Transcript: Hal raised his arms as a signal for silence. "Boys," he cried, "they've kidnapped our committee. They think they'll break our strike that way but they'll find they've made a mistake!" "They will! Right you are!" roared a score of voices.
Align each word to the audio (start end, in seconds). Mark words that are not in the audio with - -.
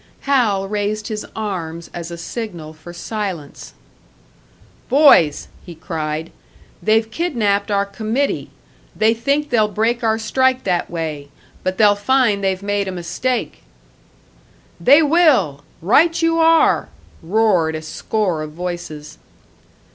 Hal 0.21 0.67
raised 0.67 1.09
his 1.09 1.27
arms 1.35 1.91
as 1.93 2.09
a 2.09 2.17
signal 2.17 2.73
for 2.73 2.91
silence. 2.91 3.75
"Boys," 4.89 5.47
he 5.63 5.75
cried, 5.75 6.31
"they've 6.81 7.11
kidnapped 7.11 7.69
our 7.69 7.85
committee. 7.85 8.49
They 8.95 9.13
think 9.13 9.51
they'll 9.51 9.67
break 9.67 10.03
our 10.03 10.17
strike 10.17 10.63
that 10.63 10.89
way 10.89 11.29
but 11.63 11.77
they'll 11.77 11.93
find 11.93 12.43
they've 12.43 12.63
made 12.63 12.87
a 12.87 12.91
mistake!" 12.91 13.61
"They 14.79 15.03
will! 15.03 15.63
Right 15.83 16.19
you 16.19 16.39
are!" 16.39 16.89
roared 17.21 17.75
a 17.75 17.83
score 17.83 18.41
of 18.41 18.53
voices. 18.53 19.19